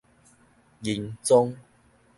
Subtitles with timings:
[0.81, 1.55] 仁宗